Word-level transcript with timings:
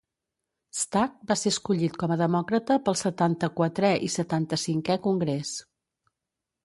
Stack 0.83 1.19
va 1.31 1.35
ser 1.41 1.51
escollit 1.55 1.99
com 2.03 2.13
a 2.15 2.17
demòcrata 2.23 2.79
pel 2.87 2.97
setanta-quatrè 3.03 3.93
i 4.09 4.13
setanta-cinquè 4.17 4.97
congrés. 5.09 5.53